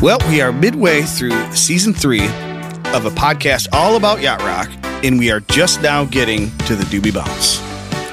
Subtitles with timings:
[0.00, 2.24] Well, we are midway through season three
[2.94, 4.70] of a podcast all about yacht rock,
[5.04, 7.58] and we are just now getting to the Doobie Bounce.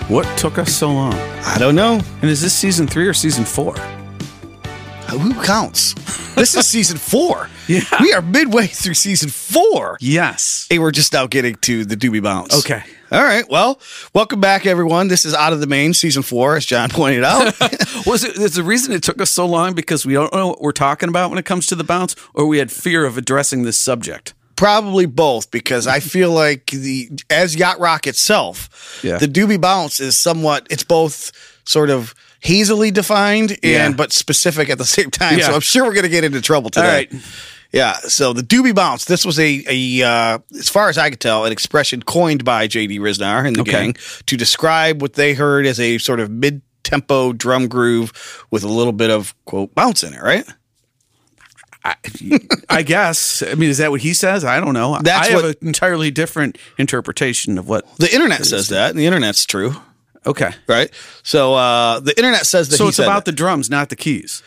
[0.09, 1.13] What took us so long?
[1.13, 2.01] I don't know.
[2.21, 3.75] And is this season three or season four?
[3.77, 5.93] Uh, who counts?
[6.33, 7.49] This is season four.
[7.67, 7.81] Yeah.
[7.99, 9.97] We are midway through season four.
[9.99, 10.67] Yes.
[10.69, 12.59] Hey, we're just now getting to the Doobie Bounce.
[12.63, 12.83] Okay.
[13.11, 13.47] All right.
[13.49, 13.79] Well,
[14.13, 15.07] welcome back, everyone.
[15.09, 17.53] This is Out of the Main, season four, as John pointed out.
[18.05, 20.61] Was it is the reason it took us so long because we don't know what
[20.61, 23.63] we're talking about when it comes to the bounce, or we had fear of addressing
[23.63, 24.33] this subject?
[24.55, 29.17] Probably both, because I feel like the as yacht rock itself, Yeah.
[29.17, 30.65] the Doobie Bounce is somewhat.
[30.71, 31.31] It's both
[31.65, 33.91] sort of hazily defined and Yeah.
[33.91, 35.37] but specific at the same time.
[35.39, 35.47] Yeah.
[35.47, 36.85] So I'm sure we're going to get into trouble today.
[36.87, 37.13] All right.
[37.75, 37.93] Yeah.
[38.07, 39.05] So the Doobie Bounce.
[39.05, 42.67] This was a a uh, as far as I could tell, an expression coined by
[42.67, 42.99] J.D.
[42.99, 43.71] Ryznar and the Okay.
[43.71, 43.95] gang
[44.27, 48.67] to describe what they heard as a sort of mid tempo drum groove with a
[48.69, 50.21] little bit of quote bounce in it.
[50.21, 50.45] Right.
[51.83, 51.95] I,
[52.69, 53.43] I guess.
[53.43, 54.43] I mean, is that what he says?
[54.43, 54.97] I don't know.
[55.03, 57.85] That's I have what- an entirely different interpretation of what.
[57.97, 59.75] The internet says that, and the internet's true.
[60.25, 60.51] Okay.
[60.67, 60.89] right?
[61.21, 62.77] So uh, the internet says that.
[62.77, 63.31] So it's about that.
[63.31, 64.41] the drums, not the keys.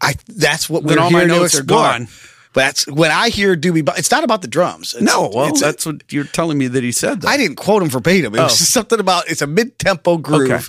[0.00, 0.14] I.
[0.26, 2.08] That's what Then we're all my notes are gone.
[2.52, 3.84] That's when I hear Doobie.
[3.84, 4.94] Bo- It's not about the drums.
[4.94, 7.20] It's, No, well, it's a- that's what you're telling me that he said.
[7.20, 7.28] That.
[7.28, 8.34] I didn't quote him verbatim.
[8.34, 8.56] It was Oh.
[8.56, 10.64] just something about it's a mid-tempo groove, Okay.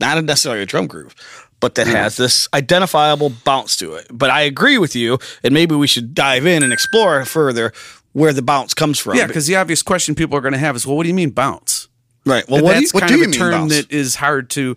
[0.00, 1.14] not necessarily a drum groove,
[1.58, 4.06] but that has this identifiable bounce to it.
[4.12, 7.72] But I agree with you, and maybe we should dive in and explore further
[8.12, 9.16] where the bounce comes from.
[9.16, 11.14] yeah, because the obvious question people are going to have is, well, what do you
[11.14, 11.88] mean bounce?
[12.24, 12.48] right.
[12.48, 12.92] Well, what do you, mean bounce?
[12.92, 13.76] that's what kind do of a mean term bounce?
[13.76, 14.76] that is hard to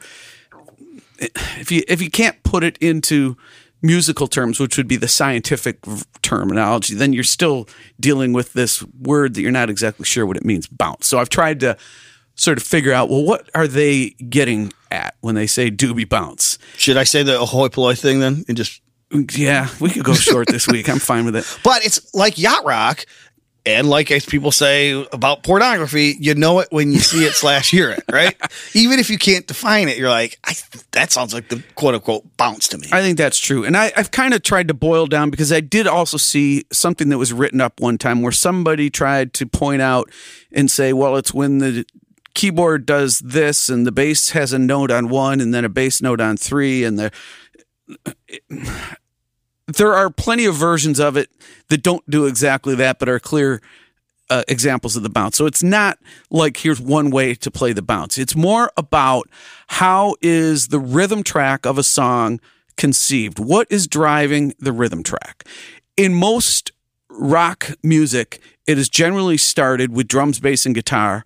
[1.19, 3.37] if you if you can't put it into
[3.81, 5.79] musical terms which would be the scientific
[6.21, 7.67] terminology then you're still
[7.99, 11.07] dealing with this word that you're not exactly sure what it means bounce.
[11.07, 11.77] So i've tried to
[12.35, 16.57] sort of figure out well what are they getting at when they say doobie bounce?
[16.77, 18.81] Should I say the ahoy polloi thing then, and just
[19.35, 20.89] yeah we could go short this week.
[20.89, 21.45] I'm fine with it.
[21.63, 23.05] But it's like yacht rock,
[23.67, 27.69] and like as people say about pornography, you know it when you see it slash
[27.69, 28.35] hear it, right?
[28.73, 30.53] Even if you can't define it, you're like, I,
[30.91, 32.87] that sounds like the quote unquote bounce to me.
[32.93, 33.65] I think that's true.
[33.65, 37.09] And I, I've kind of tried to boil down because I did also see something
[37.09, 40.09] that was written up one time where somebody tried to point out
[40.53, 41.85] and say, well, it's when the
[42.33, 46.01] keyboard does this and the bass has a note on one and then a bass
[46.01, 47.11] note on three and the
[49.67, 51.29] there are plenty of versions of it
[51.69, 53.61] that don't do exactly that but are clear
[54.29, 55.37] uh, examples of the bounce.
[55.37, 58.17] So it's not like here's one way to play the bounce.
[58.17, 59.29] It's more about
[59.67, 62.39] how is the rhythm track of a song
[62.75, 63.39] conceived?
[63.39, 65.45] What is driving the rhythm track?
[65.95, 66.71] In most
[67.09, 71.23] rock music, it is generally started with drums, bass, and guitar.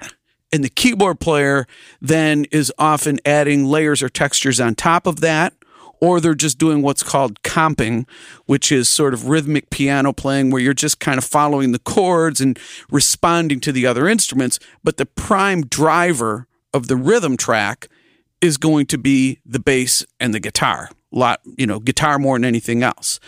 [0.54, 1.66] And the keyboard player
[2.02, 5.54] then is often adding layers or textures on top of that
[6.02, 8.10] or they're just doing what's called comping,
[8.48, 12.42] which is sort of rhythmic piano playing where you're just kind of following the chords
[12.42, 14.60] and responding to the other instruments.
[14.84, 17.88] But the prime driver of the rhythm track
[18.42, 20.90] is going to be the bass and the guitar.
[21.12, 23.20] Lot, you know, guitar more than anything else.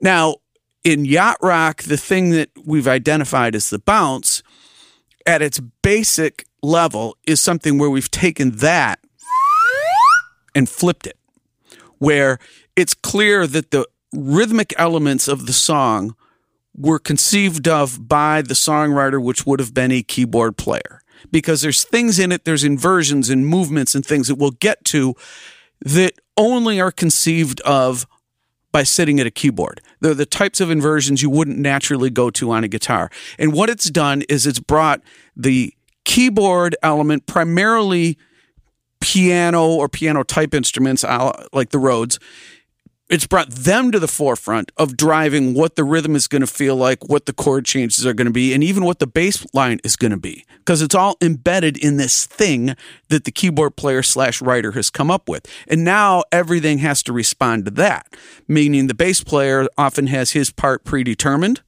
[0.00, 0.36] Now,
[0.82, 4.42] in yacht rock, the thing that we've identified as the bounce
[5.26, 8.98] at its basic level is something where we've taken that
[10.54, 11.18] and flipped it
[12.04, 12.38] where
[12.76, 16.14] it's clear that the rhythmic elements of the song
[16.76, 21.00] were conceived of by the songwriter, which would have been a keyboard player.
[21.30, 25.14] Because there's things in it, there's inversions and movements and things that we'll get to
[25.80, 28.06] that only are conceived of
[28.70, 29.80] by sitting at a keyboard.
[30.00, 33.10] They're the types of inversions you wouldn't naturally go to on a guitar.
[33.38, 35.00] And what it's done is it's brought
[35.36, 35.72] the
[36.04, 38.18] keyboard element primarily
[39.04, 41.04] piano or piano type instruments
[41.52, 42.18] like the Rhodes.
[43.10, 46.74] It's brought them to the forefront of driving what the rhythm is going to feel
[46.74, 49.78] like, what the chord changes are going to be, and even what the bass line
[49.84, 50.46] is going to be.
[50.56, 52.74] Because it's all embedded in this thing
[53.10, 55.46] that the keyboard player slash writer has come up with.
[55.68, 58.06] And now everything has to respond to that,
[58.48, 61.60] meaning the bass player often has his part predetermined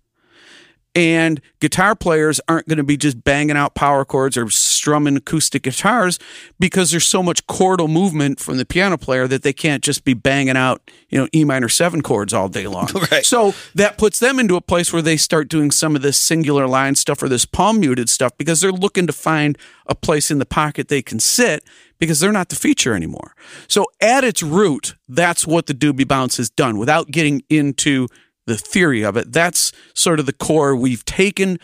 [0.97, 5.63] and guitar players aren't going to be just banging out power chords or strumming acoustic
[5.63, 6.19] guitars
[6.59, 10.15] because there's so much chordal movement from the piano player that they can't just be
[10.15, 12.89] banging out, you know, E minor 7 chords all day long.
[13.13, 13.27] Right.
[13.27, 16.67] So that puts them into a place where they start doing some of this singular
[16.67, 20.39] line stuff or this palm muted stuff because they're looking to find a place in
[20.39, 21.63] the pocket they can sit
[21.99, 23.35] because they're not the feature anymore.
[23.69, 28.09] So at its root, that's what the Doobie Bounce has done without getting into
[28.47, 29.33] the theory of it.
[29.33, 30.75] That's sort of the core.
[30.75, 31.59] We've taken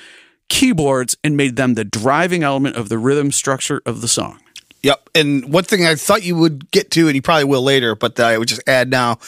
[0.48, 4.38] keyboards and made them the driving element of the rhythm structure of the song.
[4.82, 5.10] Yep.
[5.14, 8.18] And one thing I thought you would get to, and you probably will later, but
[8.18, 9.18] I would just add now.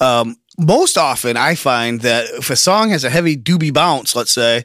[0.00, 4.30] Um, most often I find that if a song has a heavy doobie bounce, let's
[4.32, 4.64] say,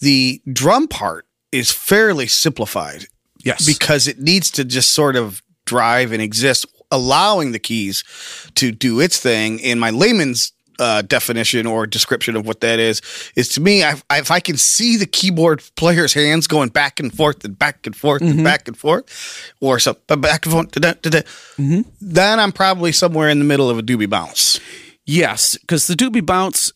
[0.00, 3.06] the drum part is fairly simplified
[3.44, 3.66] Yes.
[3.66, 8.02] because it needs to just sort of drive and exist, allowing the keys
[8.54, 9.58] to do its thing.
[9.58, 13.02] In my layman's uh, definition or description of what that is,
[13.34, 17.00] is to me, I, I, if I can see the keyboard player's hands going back
[17.00, 20.70] and forth and back and forth and back and forth, or but back and forth,
[20.72, 21.22] da-da, da-da,
[22.00, 24.60] then I'm probably somewhere in the middle of a doobie bounce.
[25.04, 26.72] Yes, because the doobie bounce.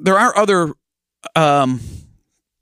[0.00, 0.74] There are other,
[1.34, 1.80] um,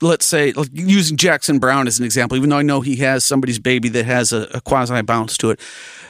[0.00, 2.36] let's say, like using Jackson Browne as an example.
[2.36, 5.50] Even though I know he has somebody's baby that has a, a quasi bounce to
[5.50, 5.60] it,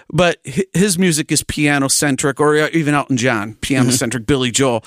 [0.08, 0.38] but
[0.72, 4.26] his music is piano centric, or even Elton John, piano centric.
[4.26, 4.84] Billy Joel,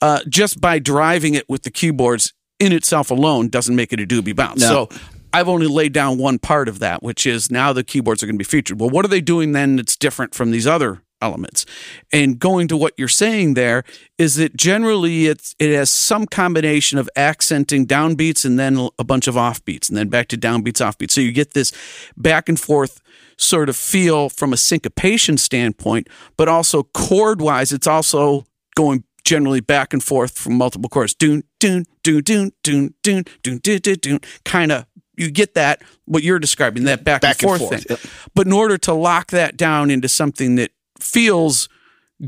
[0.00, 4.06] uh, just by driving it with the keyboards in itself alone doesn't make it a
[4.06, 4.60] doobie bounce.
[4.60, 4.88] No.
[4.90, 4.98] So.
[5.32, 8.36] I've only laid down one part of that, which is now the keyboards are going
[8.36, 8.80] to be featured.
[8.80, 11.66] Well, what are they doing then that's different from these other elements?
[12.12, 13.84] And going to what you're saying there
[14.18, 19.26] is that generally it's it has some combination of accenting downbeats and then a bunch
[19.26, 21.12] of offbeats and then back to downbeats offbeats.
[21.12, 21.72] So you get this
[22.16, 23.00] back and forth
[23.38, 29.60] sort of feel from a syncopation standpoint, but also chord wise, it's also going generally
[29.60, 31.12] back and forth from multiple chords.
[31.12, 34.20] Doon, doon, doon, doon, doon, doon, doon, doon, doon, doon.
[34.44, 34.86] Kind of,
[35.16, 37.96] you get that, what you're describing, that back, Back and and forth, forth, thing.
[37.98, 38.12] yep.
[38.34, 40.70] But in order to lock that down into something that
[41.00, 41.68] feels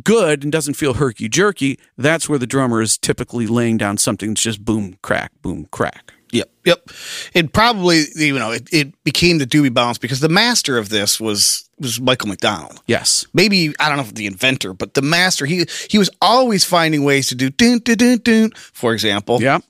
[0.04, 4.30] good and doesn't feel herky jerky, that's where the drummer is typically laying down something
[4.30, 6.12] that's just boom, crack, boom, crack.
[6.30, 6.90] Yep, yep.
[7.32, 11.18] It probably you know it, it became the doobie bounce because the master of this
[11.18, 12.82] was was Michael McDonald.
[12.86, 13.26] Yes.
[13.32, 15.46] Maybe I don't know if the inventor, but the master.
[15.46, 18.50] He he was always finding ways to do doon doon doon doon.
[18.74, 19.60] For example, Yeah.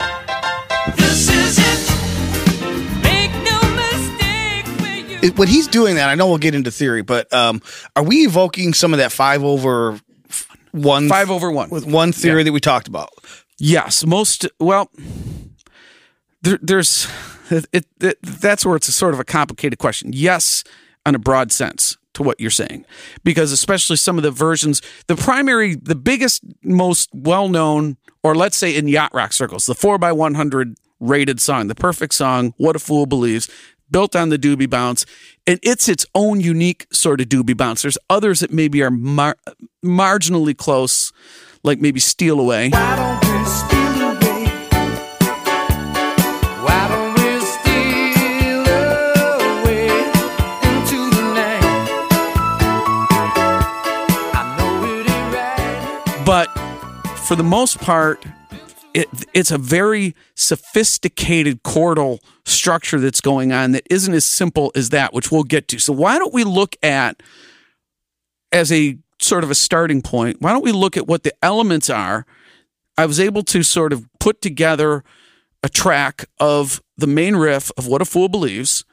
[0.96, 1.27] This
[5.22, 7.60] It- when he's doing that, I know we'll get into theory, but um,
[7.96, 9.98] are we evoking some of that five over
[10.72, 11.70] one Five over one.
[11.70, 13.10] with one theory that we talked about?
[13.58, 14.90] Yes, most well.
[16.42, 17.08] There, there's
[17.50, 20.10] it, it, That's where it's a sort of a complicated question.
[20.12, 20.62] Yes,
[21.04, 22.84] on a broad sense to what you're saying,
[23.24, 28.56] because especially some of the versions, the primary, the biggest, most well known, or let's
[28.56, 32.54] say in yacht rock circles, the four x one hundred rated song, the perfect song,
[32.56, 33.48] "What a Fool Believes."
[33.90, 35.06] Built on the doobie bounce,
[35.46, 37.82] and it's its own unique sort of doobie bounce.
[37.82, 39.38] There's others that maybe are mar-
[39.84, 41.10] marginally close,
[41.64, 42.68] like maybe Steal Away.
[42.70, 44.44] Why don't we steal away?
[46.64, 48.60] Why don't we steal
[49.40, 49.88] away
[50.68, 51.64] into the night?
[54.34, 56.24] I know it ain't right.
[56.26, 56.48] but
[57.26, 58.24] for the most part,
[58.94, 64.90] it, it's a very sophisticated chordal structure that's going on that isn't as simple as
[64.90, 65.78] that, which we'll get to.
[65.78, 67.22] So why don't we look at
[68.52, 70.38] as a sort of a starting point?
[70.40, 72.26] Why don't we look at what the elements are?
[72.96, 75.04] I was able to sort of put together
[75.62, 78.84] a track of the main riff of What a Fool Believes,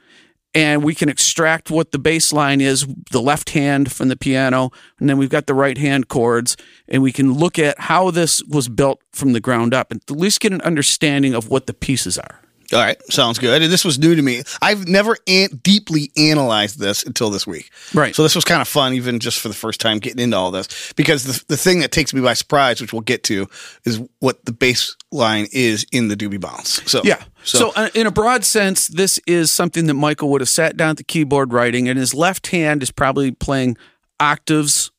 [0.56, 4.70] and we can extract what the bass line is, the left hand from the piano,
[4.98, 6.56] and then we've got the right hand chords,
[6.88, 10.16] and we can look at how this was built from the ground up and at
[10.16, 12.40] least get an understanding of what the pieces are.
[12.72, 13.62] All right, sounds good.
[13.62, 14.42] And this was new to me.
[14.60, 17.70] I've never an- deeply analyzed this until this week.
[17.94, 18.14] Right.
[18.14, 20.50] So this was kind of fun, even just for the first time getting into all
[20.50, 23.48] this, because the the thing that takes me by surprise, which we'll get to,
[23.84, 26.82] is what the bass line is in the doobie bounce.
[26.90, 27.22] So Yeah.
[27.44, 30.90] So, uh, in a broad sense, this is something that Michael would have sat down
[30.90, 33.76] at the keyboard writing, and his left hand is probably playing
[34.18, 34.90] octaves,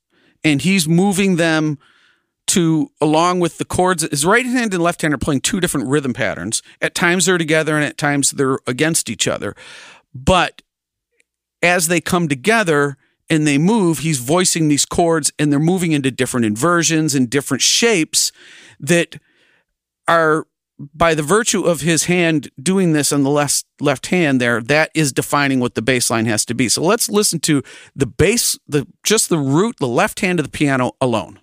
[0.46, 1.78] and he's moving them
[2.48, 4.08] to along with the chords.
[4.10, 6.62] His right hand and left hand are playing two different rhythm patterns.
[6.82, 9.56] At times they're together, and at times they're against each other.
[10.13, 10.62] But
[11.62, 12.98] as they come together
[13.30, 17.62] and they move, he's voicing these chords, and they're moving into different inversions and different
[17.62, 18.32] shapes
[18.80, 19.20] that
[20.08, 20.48] are
[20.80, 24.92] by the virtue of his hand doing this on the left left hand there that
[24.94, 27.63] is defining what the bass line has to be so let's listen to
[27.96, 31.39] the bass the just the root the left hand of the piano alone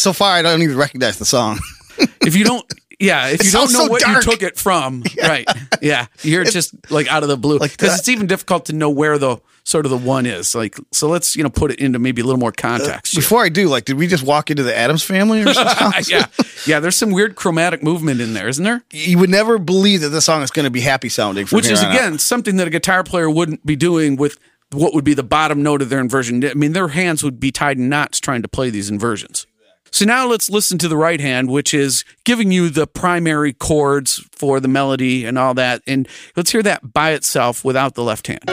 [0.00, 1.58] so far, I don't even recognize the song.
[2.22, 2.64] if you don't
[2.98, 4.24] yeah if It you don't sounds know so what dark.
[4.24, 5.46] you took it from right
[5.82, 7.98] yeah you're just like out of the blue Like because that.
[8.00, 11.36] it's even difficult to know where the sort of the one is like so let's
[11.36, 13.20] you know put it into maybe a little more context here.
[13.20, 16.02] Before I do, like, did we just walk into the Addams family or something?
[16.08, 16.26] yeah
[16.66, 20.08] yeah there's some weird chromatic movement in there isn't there You would never believe that
[20.10, 21.46] this song is going to be happy sounding.
[21.46, 21.94] From which here is on out.
[21.94, 24.38] again something that a guitar player wouldn't be doing with
[24.72, 26.44] what would be the bottom note of their inversion.
[26.44, 29.44] I mean, their hands would be tied in knots trying to play these inversions.
[29.92, 34.24] So now let's listen to the right hand, which is giving you the primary chords
[34.32, 35.82] for the melody and all that.
[35.86, 38.48] And let's hear that by itself without the left hand.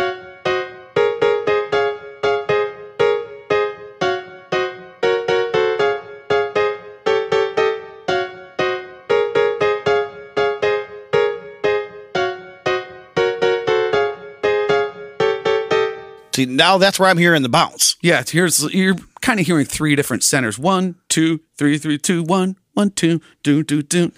[16.38, 17.96] See, now that's where I'm hearing the bounce.
[18.02, 20.60] Yeah, here's you're kind of hearing three different centers.
[20.60, 24.12] One, two, three, three, two, one, one, two, do, do, do.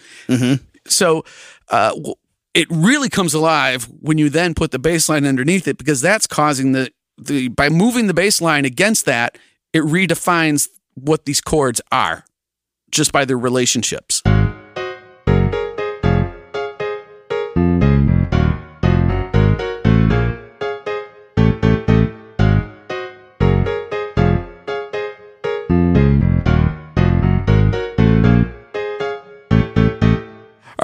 [0.86, 1.24] So
[1.70, 1.94] uh,
[2.54, 6.28] it really comes alive when you then put the bass line underneath it because that's
[6.28, 9.38] causing the the by moving the bass line against that,
[9.72, 12.26] it redefines what these chords are
[12.92, 14.22] just by their relationships.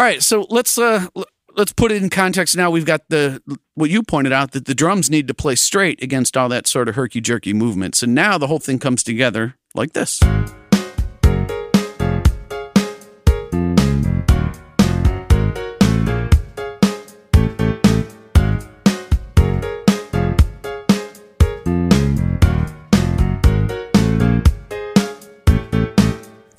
[0.06, 1.08] Right, so let's uh
[1.56, 2.70] let's put it in context now.
[2.70, 3.42] We've got the
[3.76, 6.88] what you pointed out that the drums need to play straight against all that sort
[6.88, 7.96] of herky jerky movement.
[7.96, 10.20] So now the whole thing comes together like this.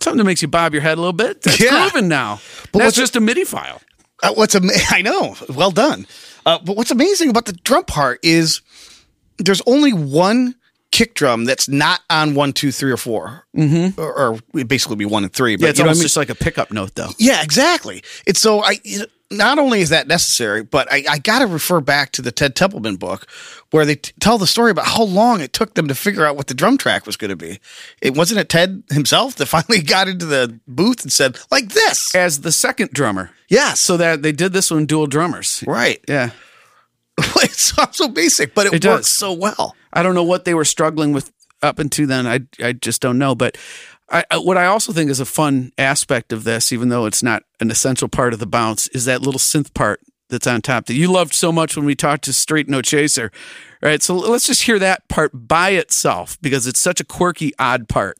[0.00, 1.42] Something that makes you bob your head a little bit.
[1.42, 1.88] That's Yeah.
[1.90, 2.40] grooving now.
[2.78, 3.80] But That's just a MIDI file.
[4.22, 6.06] Uh, what's am- I know, well done.
[6.44, 8.60] Uh, but what's amazing about the drum part is
[9.38, 10.54] there's only one
[10.92, 14.00] kick drum that's not on one, two, three, or 4 mm-hmm.
[14.00, 15.56] or, or basically be one and three.
[15.56, 16.02] But Yeah, it's you know what I mean?
[16.02, 17.10] just like a pickup note, though.
[17.18, 18.02] Yeah, exactly.
[18.26, 21.46] It's so I you know, not only is that necessary, but I, I got to
[21.46, 23.26] refer back to the Ted Templeman book
[23.70, 26.36] where they t- tell the story about how long it took them to figure out
[26.36, 27.58] what the drum track was going to be.
[28.00, 32.14] It wasn't it Ted himself that finally got into the booth and said like this.
[32.14, 33.30] As the second drummer.
[33.48, 33.74] Yeah.
[33.74, 35.64] So that they did this one dual drummers.
[35.66, 36.02] right.
[36.08, 36.30] Yeah.
[37.18, 39.74] it sounds so basic, but it, It works so well.
[39.92, 42.26] I don't know what they were struggling with up until then.
[42.26, 43.34] I I just don't know.
[43.34, 43.56] But
[44.08, 47.42] I, what I also think is a fun aspect of this, even though it's not
[47.60, 50.94] an essential part of the bounce, is that little synth part that's on top that
[50.94, 53.30] you loved so much when we talked to Straight No Chaser.
[53.82, 54.02] Right.
[54.02, 58.18] So let's just hear that part by itself because it's such a quirky, odd part.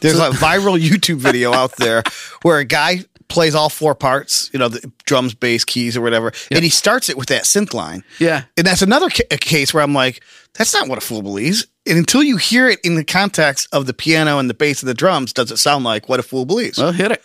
[0.00, 2.02] There's a viral YouTube video out there
[2.42, 6.32] where a guy plays all four parts, you know, the drums, bass, keys, or whatever,
[6.50, 8.02] and he starts it with that synth line.
[8.18, 8.44] Yeah.
[8.56, 10.22] And that's another ca- case where I'm like,
[10.54, 11.66] that's not what a fool believes.
[11.86, 14.88] And until you hear it in the context of the piano and the bass and
[14.88, 16.78] the drums, does it sound like what a fool believes?
[16.78, 17.22] Well, hit it.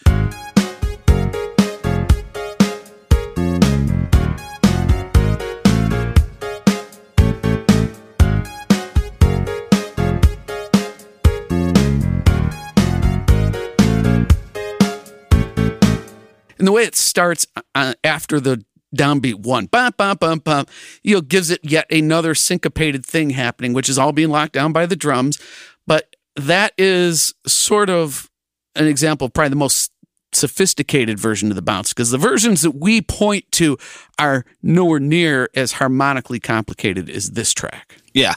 [16.73, 18.63] Way it starts uh, after the
[18.95, 20.65] downbeat one, bum, bum, bum, bum,
[21.01, 24.71] you know, gives it yet another syncopated thing happening, which is all being locked down
[24.71, 25.39] by the drums.
[25.87, 28.29] But that is sort of
[28.75, 29.91] an example of probably the most
[30.31, 33.77] sophisticated version of the bounce because the versions that we point to
[34.17, 37.97] are nowhere near as harmonically complicated as this track.
[38.13, 38.33] Yeah.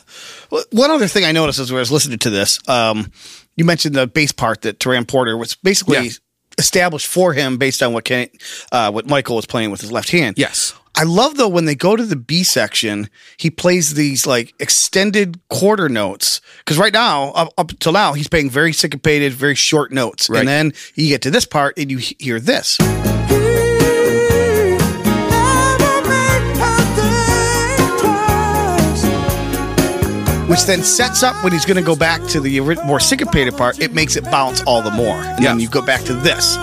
[0.51, 3.11] Well, One other thing I noticed as I was listening to this, um,
[3.57, 6.11] you mentioned the bass part that Tiran Porter was basically Yeah.
[6.59, 8.29] Established for him based on what Ken,
[8.73, 10.37] uh, what Michael was playing with his left hand.
[10.39, 10.75] Yes.
[10.99, 15.39] I love though when they go to the B section, he plays these like extended
[15.51, 16.41] quarter notes.
[16.61, 20.39] Because right now, up, up till now, he's playing very syncopated, very short notes, Right.
[20.41, 22.79] and then you get to this part and you hear this,
[30.57, 33.79] which then sets up when he's going to go back to the more syncopated part.
[33.79, 36.57] It makes it bounce all the more, and then you go back to this.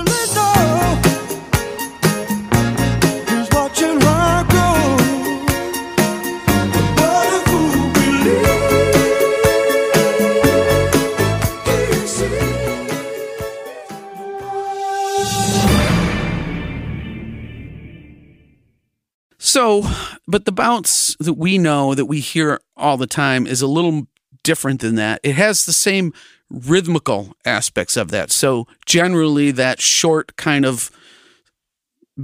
[19.54, 19.84] So,
[20.28, 24.08] but the bounce that we know that we hear all the time is a little
[24.44, 25.20] different than that.
[25.22, 26.12] It has the same
[26.50, 28.32] rhythmical aspects of that.
[28.32, 30.90] So, generally, that short kind of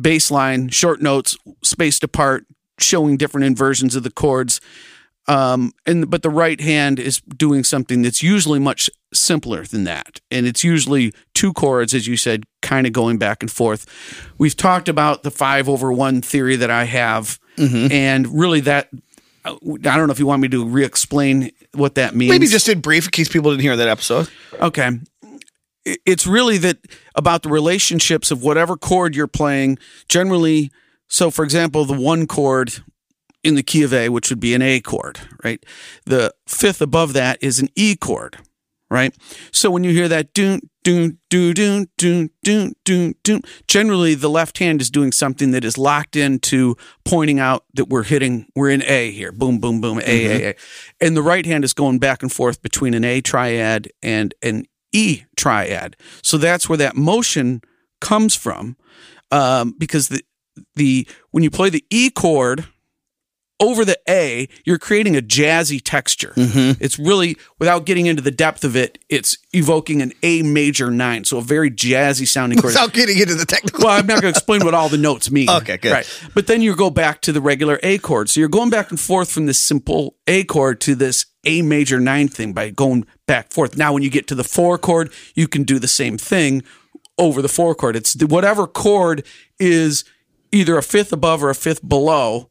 [0.01, 2.47] bass line, short notes spaced apart,
[2.79, 4.59] showing different inversions of the chords.
[5.29, 10.19] Um, and but the right hand is doing something that's usually much simpler than that,
[10.31, 13.85] and it's usually two chords, as you said, kind of going back and forth.
[14.39, 17.91] We've talked about the five over one theory that I have, Mm-hmm.
[17.91, 18.87] and really that
[19.45, 22.29] I don't know if you want me to re-explain what that means.
[22.29, 24.29] Maybe just in brief in case people didn't hear that episode.
[24.61, 24.91] Okay.
[25.85, 26.77] It's really that
[27.15, 29.77] about the relationships of whatever chord you're playing.
[30.07, 30.71] Generally,
[31.07, 32.73] so for example, the one chord
[33.43, 35.63] in the key of A, which would be an A chord, right?
[36.05, 38.37] The fifth above that is an E chord,
[38.89, 39.15] right?
[39.51, 44.29] So when you hear that doon, doon, doon, doon, doon, doon, doon, doon, generally the
[44.29, 48.69] left hand is doing something that is locked into pointing out that we're hitting, we're
[48.69, 49.31] in A here.
[49.31, 50.55] Boom, boom, boom, A, A, A.
[50.99, 54.65] And the right hand is going back and forth between an A triad and an
[54.91, 55.95] E triad.
[56.21, 57.61] So that's where that motion
[58.01, 58.75] comes from.
[59.31, 60.23] Um, because the
[60.75, 62.65] the when you play the E chord
[63.59, 66.33] over the A, you're creating a jazzy texture.
[66.35, 66.83] Mm-hmm.
[66.83, 71.25] It's really, without getting into the depth of it, it's evoking an A major nine,
[71.25, 72.71] so a very jazzy sounding chord.
[72.71, 73.85] Without getting into the technical.
[73.85, 75.49] Well, I'm not going to explain what all the notes mean.
[75.49, 75.91] Okay, good.
[75.91, 76.23] Right.
[76.33, 78.29] But then you go back to the regular A chord.
[78.29, 81.99] So you're going back and forth from this simple A chord to this A major
[81.99, 83.77] nine thing by going back and forth.
[83.77, 86.63] Now, when you get to the four chord, you can do the same thing
[87.17, 87.97] over the four chord.
[87.97, 89.25] It's the, whatever chord
[89.59, 90.05] is
[90.51, 92.48] either a fifth above or a fifth below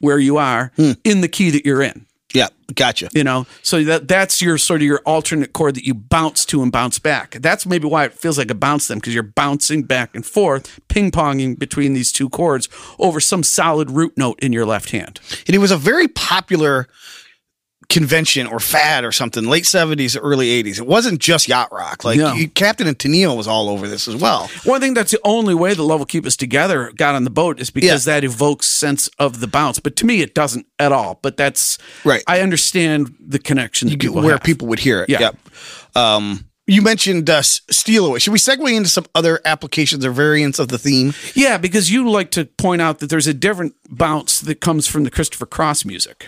[0.00, 0.92] where you are Hmm.
[1.04, 3.08] in the key that you're in yeah, gotcha.
[3.14, 6.62] you know so that that's your sort of your alternate chord that you bounce to
[6.62, 9.82] and bounce back that's maybe why it feels like a bounce them because you're bouncing
[9.82, 14.66] back and forth ping-ponging between these two chords over some solid root note in your
[14.66, 16.86] left hand And it was a very popular
[17.88, 20.78] convention or fad or something, late 70s, early 80s.
[20.78, 22.04] It wasn't just yacht rock.
[22.04, 22.34] Like No.
[22.34, 24.50] you, Captain and Tennille was all over this as well.
[24.66, 27.30] well i think that's the only way the level keep us together got on the
[27.30, 30.92] boat is because that evokes sense of the bounce but to me it doesn't at
[30.92, 32.22] all but that's Right.
[32.26, 34.42] i understand the connection people where have.
[34.42, 35.08] people would hear it.
[35.08, 35.20] Yeah.
[35.20, 35.36] Yep.
[35.96, 38.18] Um, you mentioned uh, Steal Away.
[38.18, 41.14] Should we segue into some other applications or variants of the theme?
[41.34, 45.04] yeah because you like to point out that there's a different bounce that comes from
[45.04, 46.26] the christopher cross music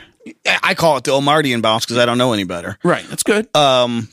[0.62, 2.78] I call it the Omartian bounce because I don't know any better.
[2.84, 4.08] right that's good Um,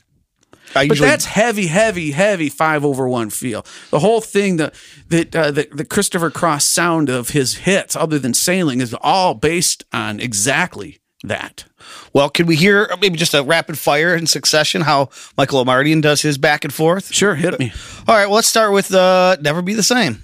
[0.74, 3.64] I But usually that's heavy, heavy, heavy five over one feel.
[3.90, 4.70] The whole thing, the
[5.08, 9.32] that uh, the, the Christopher Cross sound of his hits, other than sailing, is all
[9.34, 11.64] based on exactly that.
[12.12, 12.28] well.
[12.28, 16.36] Can we hear maybe just a rapid fire in succession how Michael Omartian does his
[16.36, 17.14] back and forth?
[17.14, 17.72] Sure, hit me.
[18.06, 18.26] All right.
[18.26, 20.22] Well, let's start with uh, "Never Be the Same."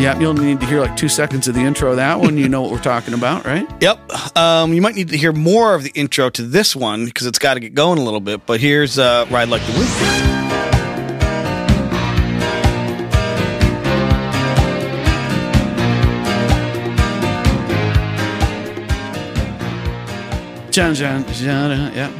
[0.00, 2.38] Yeah, you'll need to hear like two seconds of the intro of that one.
[2.38, 3.68] You know what we're talking about, right?
[3.82, 4.36] Yep.
[4.36, 7.38] Um, you might need to hear more of the intro to this one because it's
[7.38, 8.46] got to get going a little bit.
[8.46, 10.30] But here's uh, "Ride Like the Wind."
[20.70, 22.10] John, John, John, yeah,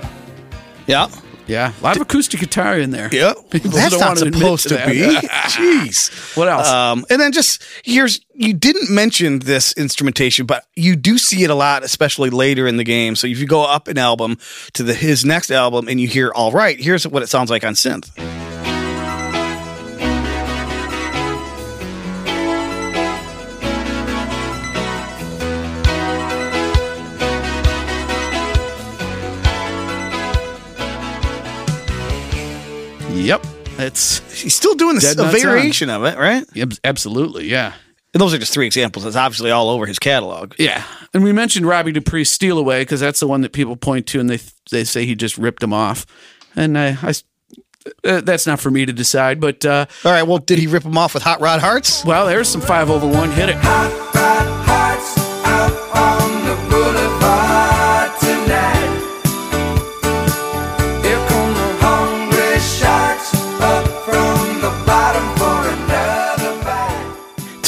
[0.86, 1.08] Yeah.
[1.46, 1.72] Yeah.
[1.80, 3.08] A lot of acoustic guitar in there.
[3.10, 3.36] Yep.
[3.50, 4.88] People That's don't not supposed to, that.
[4.88, 5.00] be.
[5.26, 6.36] Jeez.
[6.36, 6.68] What else?
[6.68, 11.50] Um, and then just here's you didn't mention this instrumentation, but you do see it
[11.50, 13.16] a lot, especially later in the game.
[13.16, 14.38] So if you go up an album
[14.74, 17.64] to the his next album and you hear "All Right," here's what it sounds like
[17.64, 18.10] on synth.
[33.30, 33.46] Yep,
[33.78, 35.40] it's He's still doing this, a nuts on.
[35.40, 36.44] variation of it, right?
[36.56, 37.72] ab- absolutely, yeah.
[38.12, 39.06] And those are just three examples.
[39.06, 40.54] It's obviously all over his catalog.
[40.58, 40.82] Yeah,
[41.14, 44.18] and we mentioned Robbie Dupree's "Steal Away" because that's the one that people point to,
[44.20, 44.40] and they
[44.72, 46.06] they say he just ripped him off,
[46.56, 47.12] and I, I
[48.04, 49.40] uh, that's not for me to decide.
[49.40, 50.24] But uh, All right.
[50.24, 52.04] Well, did he rip him off with Hot Rod Hearts?
[52.04, 53.30] well, there's some five over one.
[53.30, 53.56] Hit it.
[53.60, 54.59] Hearts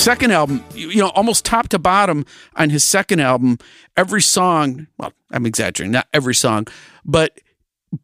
[0.02, 3.58] Second album, you, know, almost top to bottom on his second album.
[3.96, 6.66] Every song, well, I'm exaggerating, not every song,
[7.04, 7.40] but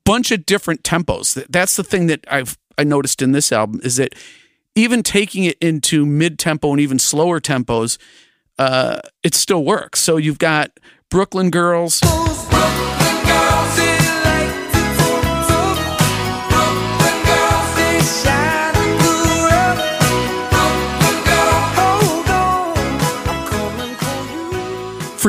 [0.04, 1.44] bunch of different tempos.
[1.48, 4.14] That's the thing that I've I noticed in this album is that
[4.76, 7.98] even taking it into mid tempo and even slower tempos,
[8.61, 9.98] uh, it still works.
[9.98, 10.70] So you've got
[11.11, 11.98] Brooklyn girls,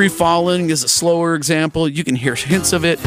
[0.00, 1.86] Free Falling is a slower example.
[1.86, 2.98] You can hear hints of it.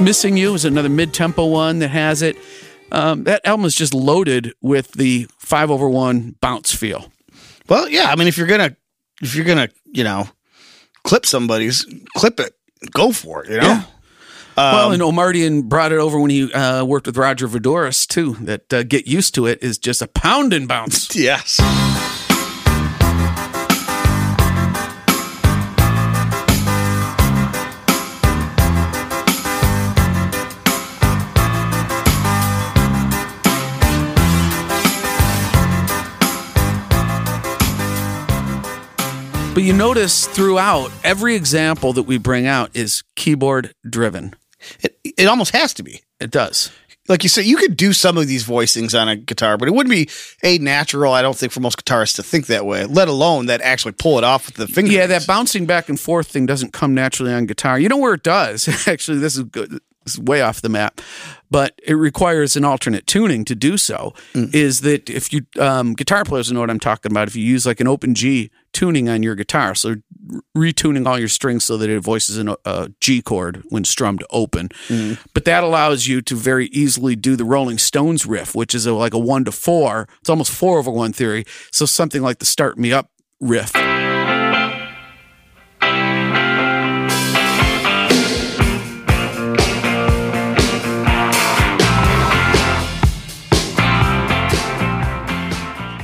[0.00, 2.38] Missing You is another mid tempo one that has it.
[2.90, 7.12] Um, that album is just loaded with the five over one bounce feel.
[7.68, 8.06] Well, yeah.
[8.10, 8.74] I mean, if you're gonna,
[9.20, 10.26] if you're gonna, you know,
[11.06, 12.54] clip somebody's, clip it,
[12.92, 13.50] go for it.
[13.50, 13.66] You know.
[13.66, 13.82] Yeah.
[14.56, 18.34] well, and Omartian brought it over when he uh, worked with Roger Voudouris too.
[18.40, 21.14] That uh, "Get Used to it is just a pound and bounce.
[21.16, 21.60] Yes.
[39.56, 44.34] But you notice throughout every example that we bring out is keyboard driven.
[44.82, 46.02] It, it almost has to be.
[46.20, 46.70] It does.
[47.08, 49.70] Like you said, you could do some of these voicings on a guitar, but it
[49.70, 50.10] wouldn't be
[50.42, 51.14] a natural.
[51.14, 52.84] I don't think for most guitarists to think that way.
[52.84, 54.92] Let alone that actually pull it off with the fingers.
[54.92, 57.78] Yeah, that bouncing back and forth thing doesn't come naturally on guitar.
[57.78, 58.68] You know where it does?
[58.86, 59.70] Actually, this is good.
[60.04, 61.00] This is way off the map,
[61.50, 64.12] but it requires an alternate tuning to do so.
[64.52, 67.28] Is that if you um, guitar players know what I'm talking about?
[67.28, 69.96] If you use like an open G tuning on your guitar, so
[70.56, 74.68] retuning all your strings so that it voices in a, G chord when strummed open,
[75.34, 78.92] but that allows you to very easily do the Rolling Stones riff, which is a,
[78.92, 80.08] like a one to four.
[80.20, 81.44] It's almost four over one theory.
[81.72, 83.72] So something like the "Start Me Up" riff.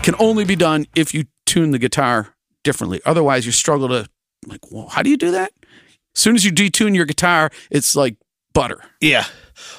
[0.02, 2.34] Can only be done if you tune the guitar
[2.64, 3.00] differently.
[3.04, 4.08] Otherwise, you struggle to
[4.46, 5.52] like, well, how do you do that?
[6.14, 8.16] As soon as you detune your guitar, it's like
[8.52, 8.80] butter.
[9.00, 9.24] Yeah.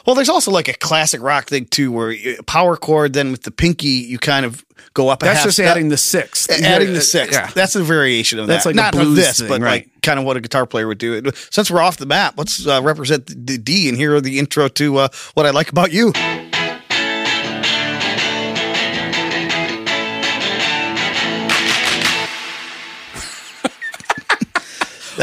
[0.06, 2.16] Well, there's also like a classic rock thing too, where
[2.48, 5.22] power chord, then with the pinky, you kind of go up.
[5.24, 5.68] A That's just step.
[5.68, 6.50] adding the sixth.
[6.50, 7.34] adding the sixth.
[7.34, 7.52] Yeah.
[7.54, 8.76] That's a variation of That's that.
[8.76, 9.86] That's like Not of this, thing, but right.
[9.86, 11.22] like kind of what a guitar player would do.
[11.52, 14.98] Since we're off the map, let's uh, represent the D and hear the intro to
[14.98, 16.14] uh, what I like about you.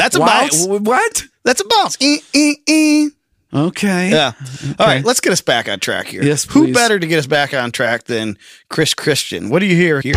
[0.01, 0.25] That's a Wow.
[0.25, 0.65] bounce.
[0.65, 1.23] What?
[1.43, 1.95] That's a bounce.
[2.01, 3.09] Eh, eh, eh.
[3.53, 4.09] Okay.
[4.09, 4.31] Yeah.
[4.79, 6.23] All right, let's get us back on track here.
[6.23, 8.35] Yes, Who better to get us back on track than
[8.69, 9.49] Chris Christian?
[9.51, 10.15] What do you hear here?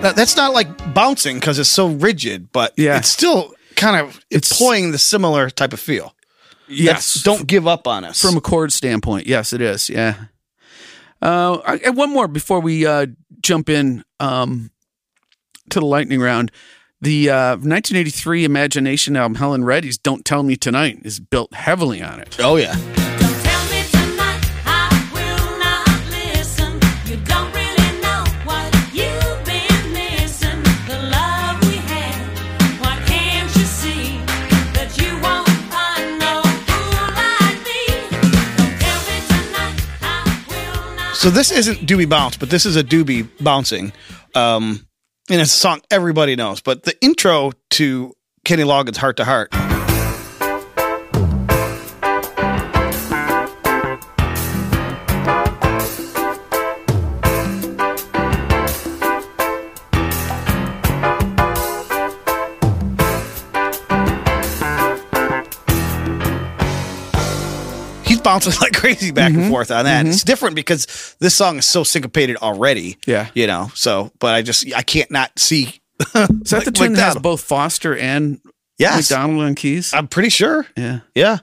[0.00, 2.98] Now, that's not like bouncing because it's so rigid, but Yeah.
[2.98, 6.14] it's still kind of It's- employing the similar type of feel.
[6.68, 7.14] Yes.
[7.14, 8.20] That's, don't give up on us.
[8.20, 9.88] from a chord standpoint, yes, it is.
[9.88, 10.14] Yeah.
[11.20, 13.06] Uh, I- one more before we uh,
[13.42, 14.70] jump in um,
[15.70, 16.52] to the lightning round.
[17.00, 22.18] The uh, 1983 Imagination album, Helen Reddy's "Don't Tell Me Tonight," is built heavily on
[22.20, 22.36] it.
[22.40, 22.74] oh yeah.
[41.18, 43.92] So this isn't Doobie Bounce, but this is a Doobie bouncing.
[44.36, 44.86] Um,
[45.28, 46.60] and it's a song everybody knows.
[46.60, 49.67] But the intro to Kenny Loggins' Heart to Heart.
[68.28, 70.06] Bouncing like crazy back and forth on that.
[70.06, 72.98] It's different because this song is so syncopated already.
[73.06, 73.28] Yeah.
[73.34, 75.80] You know, so, but I just, I can't not see.
[76.00, 78.40] Is that Like- the tune like that has both Foster and
[78.78, 79.10] Yes.
[79.10, 79.92] McDonald on keys?
[79.94, 80.66] I'm pretty sure.
[80.76, 81.38] yeah, Yeah.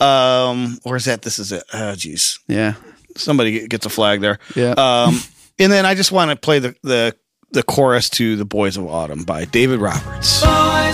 [0.00, 1.62] Um, or is that this is it?
[1.72, 2.40] Oh, geez.
[2.48, 2.74] yeah,
[3.16, 4.38] Somebody gets a flag there.
[4.56, 4.72] yeah.
[4.76, 5.20] Um,
[5.60, 7.14] and then I just want to play the, the,
[7.52, 10.40] the chorus to The Boys of Autumn by David Roberts.
[10.42, 10.93] Boys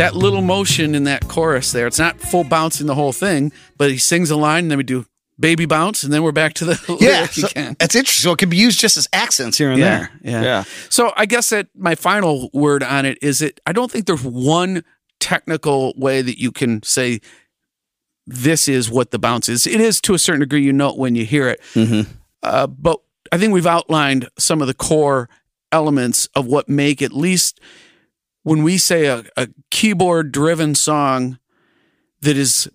[0.00, 1.86] that little motion in that chorus there.
[1.86, 4.84] It's not full bouncing the whole thing, but he sings a line and then we
[4.84, 5.06] do
[5.38, 7.08] baby bounce and then we're back to the Yeah.
[7.20, 7.76] lyric So again.
[7.78, 8.22] that's interesting.
[8.28, 10.10] So it can be used just as accents here and Yeah, there.
[10.22, 10.42] yeah.
[10.42, 10.64] Yeah.
[10.90, 14.22] So I guess that my final word on it is that I don't think there's
[14.24, 14.84] one
[15.18, 17.20] technical way that you can say
[18.26, 19.66] this is what the bounce is.
[19.66, 21.60] It is to a certain degree, you know it when you hear it.
[21.74, 22.10] Mm-hmm.
[22.42, 23.00] Uh, but
[23.32, 25.28] I think we've outlined some of the core
[25.72, 27.60] elements of what make at least
[28.42, 31.38] when we say a, a keyboard driven song
[32.22, 32.68] that is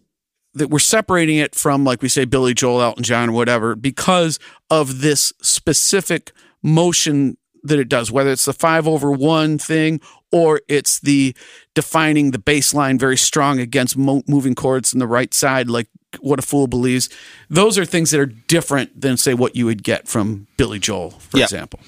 [0.54, 4.40] that we're separating it from like we say Billy Joel, Elton John, or whatever, because
[4.70, 6.32] of this specific
[6.64, 10.00] motion that it does, whether it's the five over one thing
[10.32, 11.36] or it's the
[11.74, 15.88] defining the bass line very strong against mo- moving chords in the right side, like
[16.20, 17.10] what a fool believes.
[17.50, 21.10] Those are things that are different than say what you would get from Billy Joel,
[21.12, 21.44] for Yeah.
[21.46, 21.80] example.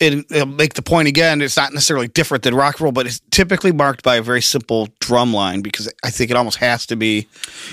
[0.00, 1.40] It, it'll make the point again.
[1.40, 4.42] It's not necessarily different than rock and roll, but it's typically marked by a very
[4.42, 7.28] simple drum line because I think it almost has to be.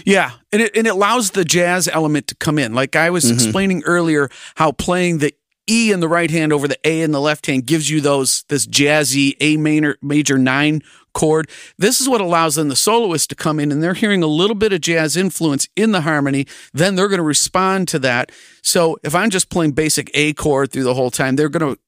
[0.05, 2.73] Yeah, and it and it allows the jazz element to come in.
[2.73, 3.35] Like I was mm-hmm.
[3.35, 5.33] explaining earlier, how playing the
[5.69, 8.43] E in the right hand over the A in the left hand gives you those
[8.49, 10.81] this jazzy A major major nine
[11.13, 11.49] chord.
[11.77, 14.55] This is what allows then the soloist to come in and they're hearing a little
[14.55, 16.47] bit of jazz influence in the harmony.
[16.73, 18.31] Then they're going to respond to that.
[18.61, 21.81] So if I'm just playing basic A chord through the whole time, they're going to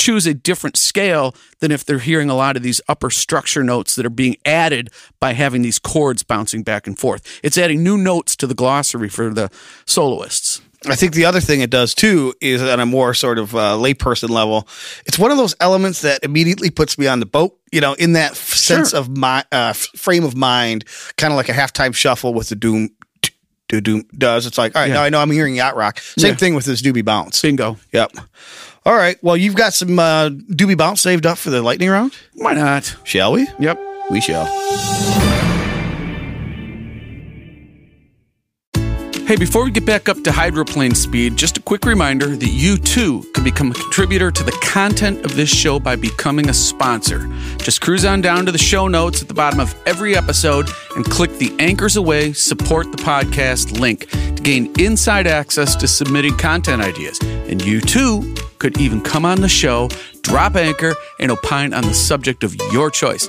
[0.00, 3.94] choose a different scale than if they're hearing a lot of these upper structure notes
[3.96, 4.88] that are being added
[5.20, 7.40] by having these chords bouncing back and forth.
[7.42, 9.50] It's adding new notes to the glossary for the
[9.86, 10.62] soloists.
[10.86, 13.76] I think the other thing it does too is on a more sort of uh,
[13.76, 14.66] layperson level.
[15.04, 17.58] It's one of those elements that immediately puts me on the boat.
[17.70, 20.86] You know, in that f- sense of my uh, frame of mind,
[21.18, 22.88] kind of like a halftime shuffle with the doom.
[23.70, 24.46] Do doom does.
[24.46, 24.94] It's like, all right, Yeah.
[24.94, 26.00] now I know I'm hearing yacht rock.
[26.18, 26.36] Same Yeah.
[26.36, 27.40] thing with this doobie bounce.
[27.40, 27.76] Bingo.
[27.92, 28.12] Yep.
[28.84, 29.16] All right.
[29.22, 32.12] Well, you've got some uh, doobie bounce saved up for the lightning round.
[32.34, 32.96] Why not?
[33.04, 33.46] Shall we?
[33.60, 33.78] Yep.
[34.10, 34.46] We shall.
[39.30, 42.76] Hey, before we get back up to hydroplane speed, just a quick reminder that you
[42.76, 47.28] too can become a contributor to the content of this show by becoming a sponsor.
[47.58, 51.04] Just cruise on down to the show notes at the bottom of every episode and
[51.04, 56.82] click the Anchors Aweigh Support the Podcast link to gain inside access to submitting content
[56.82, 57.20] ideas.
[57.22, 59.90] And you too could even come on the show,
[60.22, 63.28] drop anchor, and opine on the subject of your choice.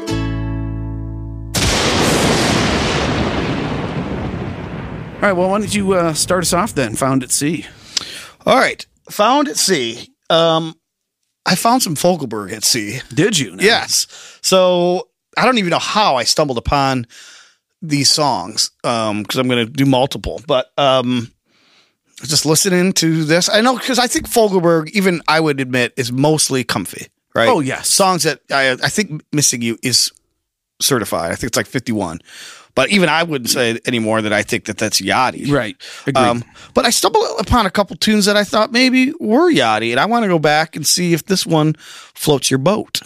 [5.21, 6.95] All right, well, why don't you uh, start us off then?
[6.95, 7.67] Found at sea.
[8.43, 8.83] All right.
[9.11, 10.09] Found at sea.
[10.31, 10.75] Um,
[11.45, 13.01] I found some Fogelberg at sea.
[13.13, 13.55] Did you?
[13.55, 13.63] now?
[13.63, 14.07] Yes.
[14.41, 17.05] So I don't even know how I stumbled upon
[17.83, 21.31] these songs um because I'm going to do multiple, but um
[22.23, 26.11] just listening to this, I know because I think Fogelberg, even I would admit, is
[26.11, 27.49] mostly comfy, right?
[27.49, 27.89] Oh, yes.
[27.89, 30.11] songs that I I think "Missing You" is
[30.81, 31.31] certified.
[31.31, 32.19] I think it's like 51,
[32.75, 35.75] but even I wouldn't say anymore that I think that that's yachty, Right.
[36.15, 39.99] Um, but I stumbled upon a couple tunes that I thought maybe were yachty, and
[39.99, 43.01] I want to go back and see if this one floats your boat.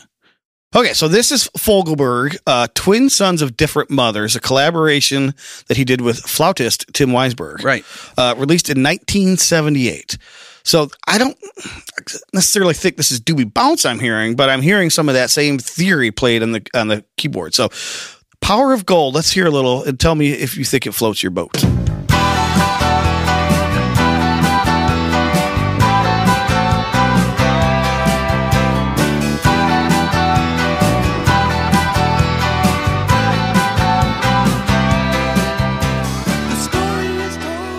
[0.76, 5.34] Okay, so this is Fogelberg, uh, Twin Sons of Different Mothers, a collaboration
[5.68, 7.64] that he did with flautist Tim Weisberg.
[7.64, 7.86] Right.
[8.18, 10.18] Uh, released in 1978.
[10.66, 11.38] So I don't
[12.34, 15.60] necessarily think this is Doobie Bounce I'm hearing, but I'm hearing some of that same
[15.60, 17.54] theory played on the on the keyboard.
[17.54, 17.70] So
[18.42, 21.24] Power of Gold, let's hear a little and tell me if you think it floats
[21.24, 21.64] your boat.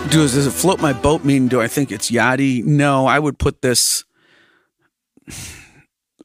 [0.09, 1.23] Do does it float my boat?
[1.25, 2.63] Mean do I think it's yachty?
[2.63, 4.05] No, I would put this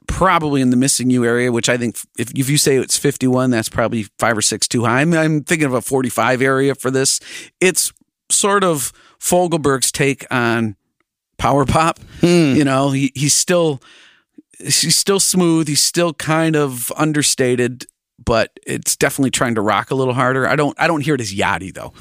[0.06, 3.26] probably in the missing you area, which I think if if you say it's fifty
[3.26, 5.00] one, that's probably five or six too high.
[5.00, 7.18] I'm, I'm thinking of a forty five area for this.
[7.60, 7.92] It's
[8.30, 10.76] sort of Fogelberg's take on
[11.38, 11.98] power pop.
[12.20, 12.54] Hmm.
[12.54, 13.80] You know, he, he's still
[14.58, 15.66] he's still smooth.
[15.66, 17.86] He's still kind of understated,
[18.24, 20.46] but it's definitely trying to rock a little harder.
[20.46, 21.92] I don't I don't hear it as yachty though.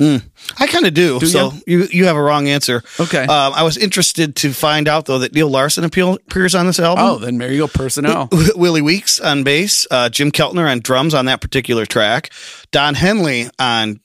[0.60, 1.19] I kind of do.
[1.19, 2.84] Do so you you have a wrong answer.
[2.99, 3.23] Okay.
[3.23, 7.05] Um, I was interested to find out though that Neil Larsen appears on this album.
[7.05, 8.29] Oh, then there you go, personnel.
[8.55, 12.31] Willie Weeks on bass, uh, Jim Keltner on drums on that particular track,
[12.71, 13.99] Don Henley on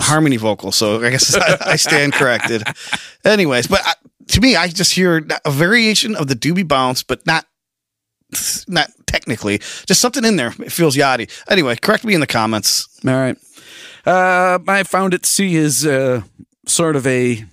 [0.00, 0.72] harmony vocal.
[0.72, 2.64] So I guess I, I stand corrected.
[3.24, 3.94] Anyways, but I,
[4.28, 7.46] to me, I just hear a variation of the doobie bounce, but not
[8.68, 10.52] not technically, just something in there.
[10.58, 11.30] It feels yachty.
[11.48, 12.88] Anyway, correct me in the comments.
[13.06, 13.36] All right.
[14.04, 16.22] Uh, I found at sea is uh,
[16.66, 17.44] sort of a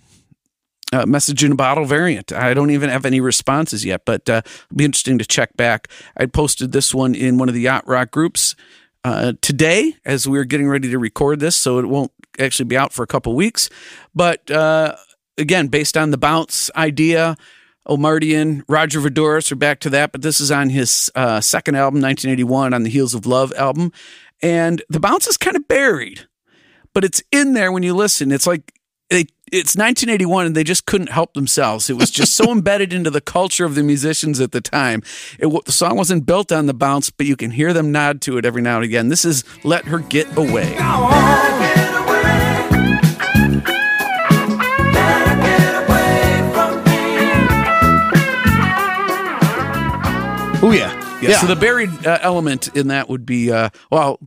[0.93, 2.31] uh, message in a bottle variant.
[2.31, 5.87] I don't even have any responses yet, but uh, it'll be interesting to check back.
[6.15, 8.55] I posted this one in one of the yacht rock groups
[9.03, 12.77] uh, today as we are getting ready to record this, so it won't actually be
[12.77, 13.69] out for a couple weeks.
[14.13, 14.95] But uh,
[15.37, 17.37] again, based on the bounce idea,
[17.87, 22.01] Omartian, Roger Voudouris are back to that, but this is on his uh, second album,
[22.01, 23.91] 1981, on the Heels of Love album.
[24.41, 26.27] And the bounce is kind of buried,
[26.93, 28.31] but it's in there when you listen.
[28.31, 28.73] It's like
[29.09, 31.89] they, it's 1981 and they just couldn't help themselves.
[31.89, 35.03] It was just so embedded into the culture of the musicians at the time.
[35.39, 38.37] It, the song wasn't built on the bounce, but you can hear them nod to
[38.37, 39.09] it every now and again.
[39.09, 40.75] This is Let Her Get Away.
[51.23, 51.29] Yeah.
[51.29, 51.41] Yeah.
[51.41, 54.19] So the buried uh, element in that would be, uh, well,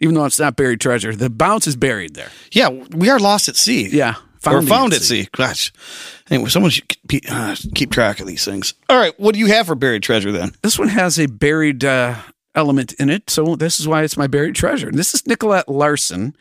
[0.00, 2.30] even though it's not buried treasure, the bounce is buried there.
[2.52, 3.88] yeah, we are lost at sea.
[3.88, 4.14] Yeah.
[4.16, 5.28] or Founding found at at sea.
[5.32, 5.72] Gosh.
[6.30, 8.74] Anyway, someone should keep, uh, keep track of these things.
[8.88, 10.52] All right, what do you have for buried treasure then?
[10.62, 12.14] This one has a buried uh,
[12.54, 14.90] element in it, so this is why it's my buried treasure.
[14.92, 16.36] This is Nicolette Larson,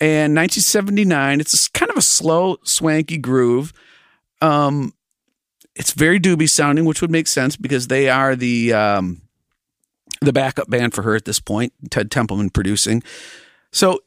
[0.00, 1.40] and 1979.
[1.40, 3.72] It's kind of a slow, swanky groove.
[4.40, 4.92] Um,
[5.76, 9.22] it's very doobie sounding, which would make sense because they are the um,
[10.20, 11.72] the backup band for her at this point.
[11.90, 13.02] Ted Templeman producing.
[13.72, 14.00] So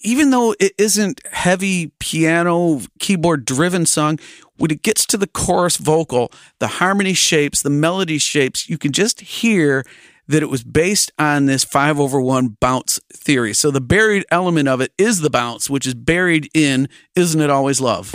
[0.00, 4.18] even though it isn't heavy piano keyboard driven song
[4.56, 8.92] when it gets to the chorus vocal the harmony shapes the melody shapes you can
[8.92, 9.84] just hear
[10.28, 14.68] that it was based on this 5 over 1 bounce theory so the buried element
[14.68, 18.12] of it is the bounce which is buried in isn't it always love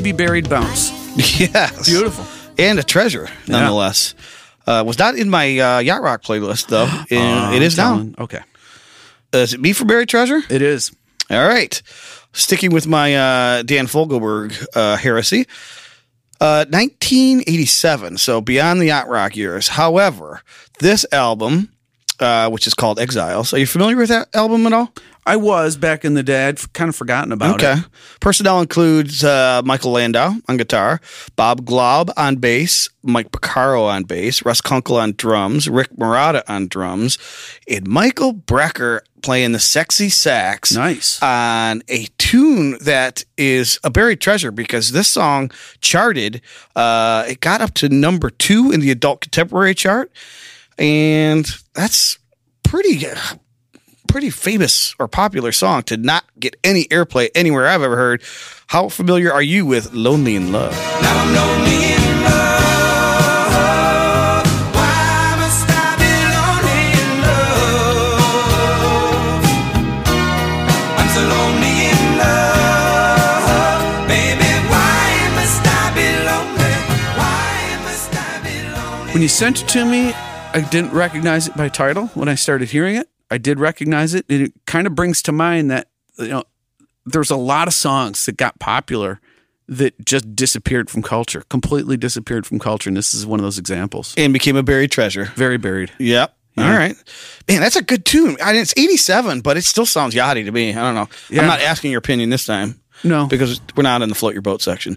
[0.00, 0.90] baby buried bounce
[1.38, 1.86] yes.
[1.86, 2.24] beautiful
[2.56, 4.14] And a treasure, nonetheless.
[4.66, 6.86] Uh, was not in my uh, Yacht Rock playlist, though.
[7.10, 8.06] And it is now.
[8.18, 8.40] Okay
[9.34, 10.40] Uh, is it me for buried treasure?
[10.48, 10.90] it is
[11.30, 11.82] All right.
[12.32, 15.46] Sticking with my uh, Dan Fogelberg uh, heresy.
[16.40, 19.68] Uh, 1987, so beyond the yacht rock years.
[19.68, 20.40] However,
[20.78, 21.68] this album,
[22.20, 24.94] uh, which is called Exiles, are you familiar with that album at all?
[25.26, 27.72] I was back in the day i'd kind of forgotten about Okay.
[27.72, 27.88] it Okay.
[28.20, 31.00] Personnel includes uh, Michael Landau on guitar,
[31.36, 36.68] Bob Glaub on bass, Mike Porcaro on bass, Russ Kunkel on drums, Rick Marotta on
[36.68, 37.18] drums,
[37.68, 40.72] and Michael Brecker playing the sexy sax.
[40.72, 41.22] Nice.
[41.22, 46.40] On a tune that is a buried treasure because this song charted.
[46.74, 50.10] Uh, it got up to number two in the adult contemporary chart,
[50.78, 52.18] and that's
[52.62, 52.96] pretty
[54.10, 58.22] pretty famous or popular song to not get any airplay anywhere I've ever heard.
[58.66, 60.72] How familiar are you with Lonely in Love?
[61.00, 62.34] Now I'm lonely in love.
[64.74, 68.26] Why must I be lonely in love?
[70.98, 74.50] I'm so lonely in love, baby.
[74.68, 75.06] Why
[75.38, 76.74] must I be lonely?
[77.14, 79.12] Why must I be lonely?
[79.12, 80.12] When you sent it to me,
[80.52, 82.08] I didn't recognize it by title.
[82.14, 84.26] When I started hearing it, I did recognize it.
[84.28, 85.88] And it kind of brings to mind that,
[86.18, 86.44] you know,
[87.06, 89.20] there's a lot of songs that got popular
[89.68, 92.90] that just disappeared from culture, completely disappeared from culture.
[92.90, 94.14] And this is one of those examples.
[94.16, 95.26] And became a buried treasure.
[95.36, 95.92] Very buried.
[95.98, 96.34] Yep.
[96.58, 96.76] All Yeah.
[96.76, 96.96] right.
[97.48, 98.36] Man, that's a good tune.
[98.42, 100.70] I mean, it's 87, but it still sounds yachty to me.
[100.70, 101.08] I don't know.
[101.30, 101.42] Yeah.
[101.42, 103.26] I'm not asking your opinion this time No.
[103.26, 104.96] because we're not in the float your boat section.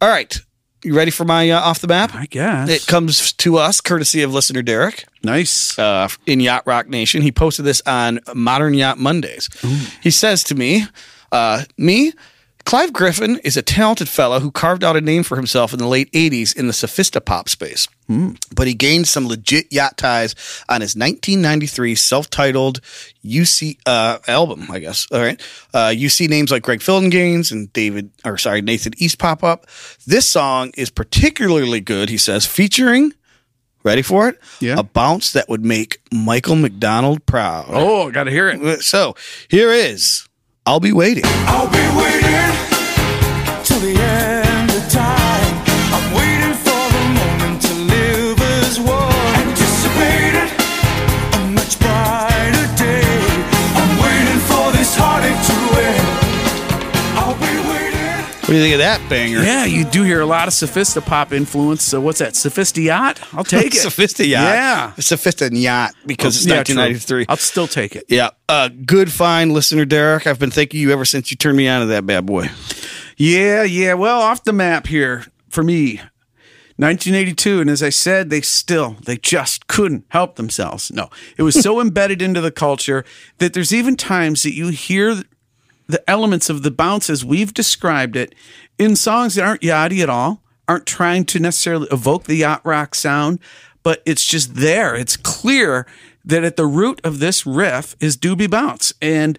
[0.00, 0.40] All right.
[0.82, 2.14] You ready for my uh, off the map?
[2.14, 2.68] I guess.
[2.70, 5.04] It comes to us courtesy of listener Derek.
[5.22, 5.78] nice.
[5.78, 7.20] uh, in Yacht Rock Nation.
[7.20, 9.48] He posted this on Modern Yacht Mondays.
[10.02, 10.86] He says to me,
[11.32, 12.12] uh, me,
[12.64, 15.86] Clive Griffin is a talented fellow who carved out a name for himself in the
[15.86, 17.88] late 80s in the sophistopop space.
[18.54, 20.34] But he gained some legit yacht ties
[20.68, 22.80] on his 1993 self-titled
[23.24, 25.06] UC uh, album, I guess.
[25.12, 25.40] All right,
[25.72, 29.66] uh, you see names like Greg Phillinganes and David, or sorry, Nathan East pop up.
[30.06, 33.12] This song is particularly good, he says, featuring.
[33.82, 34.38] Ready for it?
[34.60, 34.78] Yeah.
[34.78, 37.66] A bounce that would make Michael McDonald proud.
[37.68, 38.82] oh, got to hear it.
[38.82, 39.14] So
[39.48, 40.28] here is
[40.66, 41.24] I'll Be Waiting.
[41.24, 42.69] I'll be waiting
[58.50, 59.40] do you think of that banger?
[59.42, 61.82] Yeah, you do hear a lot of sophistopop influence.
[61.82, 62.32] So what's that?
[62.34, 63.20] Sophistiat?
[63.32, 63.72] I'll take it.
[63.84, 64.26] Sophistiyacht.
[64.28, 64.92] Yeah.
[64.96, 66.76] Sophistiyacht because it's Yeah, true.
[66.76, 67.26] 1993.
[67.28, 68.04] I'll still take it.
[68.08, 68.30] Yeah.
[68.48, 70.26] Uh, good fine listener, Derek.
[70.26, 72.48] I've been thanking you ever since you turned me on to that bad boy.
[73.16, 73.94] Yeah, yeah.
[73.94, 76.00] Well, off the map here for me.
[76.76, 80.90] 1982, and as I said, they still, they just couldn't help themselves.
[80.90, 83.04] No, it was so embedded into the culture
[83.36, 85.22] that there's even times that you hear
[85.90, 88.34] the elements of the bounce as we've described it
[88.78, 92.94] in songs that aren't yachty at all, aren't trying to necessarily evoke the yacht rock
[92.94, 93.38] sound,
[93.82, 94.94] but it's just there.
[94.94, 95.86] It's clear
[96.24, 98.92] that at the root of this riff is Doobie Bounce.
[99.00, 99.38] And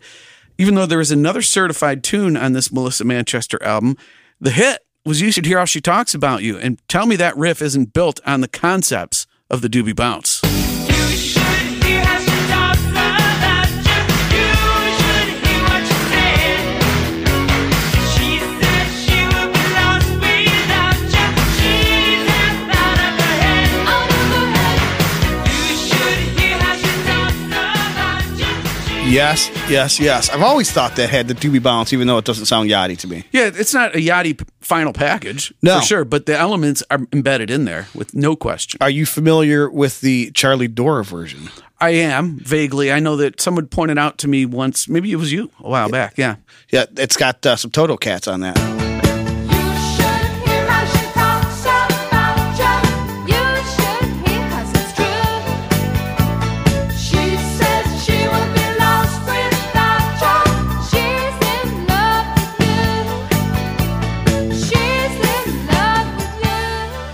[0.57, 3.97] even though there is another certified tune on this Melissa Manchester album,
[4.39, 6.57] the hit was You Should Hear How She Talks About You.
[6.57, 10.41] And tell me that riff isn't built on the concepts of the Doobie Bounce.
[29.11, 30.29] Yes, yes, yes.
[30.29, 33.07] I've always thought that had the doobie bounce, even though it doesn't sound yachty to
[33.09, 33.25] me.
[33.33, 35.79] Yeah, it's not a Yachty p- final package, No.
[35.81, 38.77] for sure, but the elements are embedded in there with no question.
[38.79, 41.49] Are you familiar with the Charlie Dore version?
[41.81, 42.89] I am vaguely.
[42.89, 45.89] I know that someone pointed out to me once, maybe it was you a while
[45.89, 46.13] back.
[46.17, 46.37] Yeah.
[46.69, 48.90] Yeah, it's got uh, some Toto cats on that.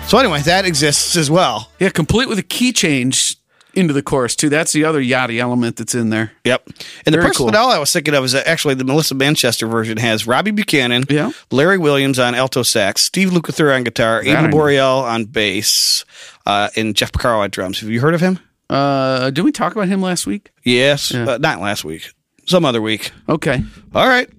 [0.08, 1.70] So anyway, that exists as well.
[1.80, 3.36] Yeah, complete with a key change
[3.74, 4.48] into the chorus, too.
[4.48, 6.32] That's the other Yachty element that's in there.
[6.46, 6.64] Yep.
[7.06, 7.60] And the Very personal cool.
[7.70, 11.32] I was thinking of is actually the Melissa Manchester version has Robbie Buchanan, Yeah.
[11.52, 16.06] Larry Williams on alto sax, Steve Lukather on guitar, Abe Laboriel on bass,
[16.46, 17.82] uh, and Jeff Porcaro on drums.
[17.82, 18.40] Have you heard of him?
[18.70, 20.52] Uh, did we talk about him last week?
[20.64, 22.14] Yes, uh, not last week,
[22.46, 23.12] some other week.
[23.28, 23.62] Okay.
[23.94, 24.30] All right,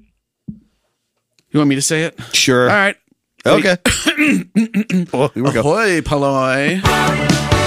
[1.50, 2.18] You want me to say it?
[2.32, 2.70] sure.
[2.70, 2.96] All right.
[3.48, 3.76] Okay.
[5.12, 5.60] well, here we go.
[5.60, 7.57] Ahoy, Paloi.